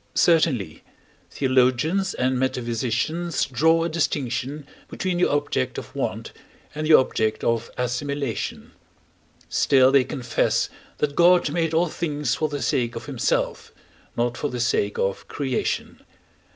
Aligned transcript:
Certainly, 0.15 0.83
theologians 1.29 2.15
and 2.15 2.39
metaphysicians 2.39 3.45
draw 3.45 3.83
a 3.83 3.87
distinction 3.87 4.65
between 4.89 5.19
the 5.19 5.29
object 5.29 5.77
of 5.77 5.95
want 5.95 6.31
and 6.73 6.87
the 6.87 6.95
object 6.95 7.43
of 7.43 7.69
assimilation; 7.77 8.71
still 9.47 9.91
they 9.91 10.03
confess 10.03 10.69
that 10.97 11.15
God 11.15 11.51
made 11.51 11.75
all 11.75 11.87
things 11.87 12.33
for 12.33 12.49
the 12.49 12.63
sake 12.63 12.95
of 12.95 13.05
himself, 13.05 13.71
not 14.17 14.37
for 14.37 14.49
the 14.49 14.59
sake 14.59 14.97
of 14.97 15.27
creation. 15.27 16.01